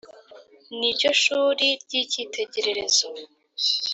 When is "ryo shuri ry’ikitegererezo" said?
0.95-3.07